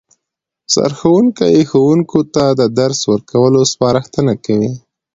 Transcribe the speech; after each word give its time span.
سرښوونکی 0.73 1.55
ښوونکو 1.69 2.19
ته 2.35 2.43
د 2.59 2.61
درس 2.79 2.99
ورکولو 3.11 3.61
سپارښتنه 3.71 4.33
کوي 4.45 4.71